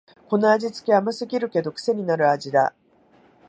[0.27, 2.73] この味つけ、甘すぎるけどくせになる味だ